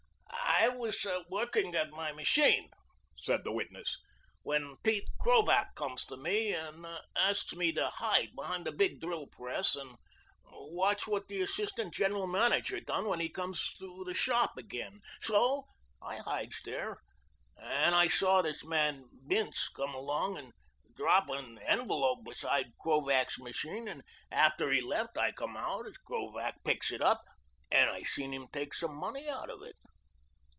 [0.63, 2.69] "I was working at my machine,"
[3.17, 3.97] said the witness,
[4.43, 6.85] "when Pete Krovac comes to me and
[7.15, 9.97] asks me to hide behind a big drill press and
[10.51, 15.01] watch what the assistant general manager done when he comes through the shop again.
[15.19, 15.65] So
[15.99, 16.99] I hides there
[17.57, 20.53] and I saw this man Bince come along and
[20.95, 26.63] drop an envelope beside Krovac's machine, and after he left I comes out as Krovac
[26.63, 27.23] picks it up,
[27.71, 29.75] and I seen him take some money out of it."